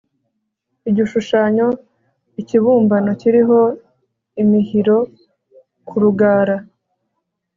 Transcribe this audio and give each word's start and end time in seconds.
igishushanyo 0.89 1.67
ikibumbano 2.41 3.11
kiriho 3.19 3.59
imihiro 4.41 4.97
ku 5.87 5.95
rugara 6.03 6.57